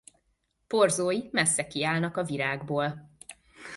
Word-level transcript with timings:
Porzói 0.67 1.21
messze 1.31 1.67
kiállnak 1.67 2.17
a 2.17 2.23
virágból. 2.23 3.09